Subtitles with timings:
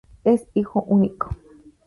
[0.23, 1.35] Es hijo único.